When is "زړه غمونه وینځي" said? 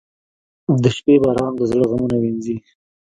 1.71-2.55